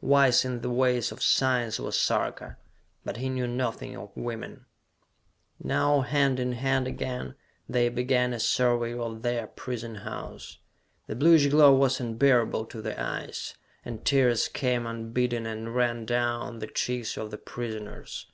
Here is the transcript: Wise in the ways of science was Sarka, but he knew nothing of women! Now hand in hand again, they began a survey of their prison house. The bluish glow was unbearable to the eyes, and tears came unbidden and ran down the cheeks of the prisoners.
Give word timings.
Wise 0.00 0.44
in 0.44 0.60
the 0.60 0.70
ways 0.72 1.12
of 1.12 1.22
science 1.22 1.78
was 1.78 1.96
Sarka, 1.96 2.56
but 3.04 3.18
he 3.18 3.28
knew 3.28 3.46
nothing 3.46 3.94
of 3.96 4.10
women! 4.16 4.66
Now 5.62 6.00
hand 6.00 6.40
in 6.40 6.50
hand 6.54 6.88
again, 6.88 7.36
they 7.68 7.88
began 7.90 8.32
a 8.32 8.40
survey 8.40 8.92
of 8.98 9.22
their 9.22 9.46
prison 9.46 9.94
house. 9.94 10.58
The 11.06 11.14
bluish 11.14 11.46
glow 11.46 11.72
was 11.76 12.00
unbearable 12.00 12.64
to 12.64 12.82
the 12.82 13.00
eyes, 13.00 13.54
and 13.84 14.04
tears 14.04 14.48
came 14.48 14.84
unbidden 14.84 15.46
and 15.46 15.76
ran 15.76 16.06
down 16.06 16.58
the 16.58 16.66
cheeks 16.66 17.16
of 17.16 17.30
the 17.30 17.38
prisoners. 17.38 18.26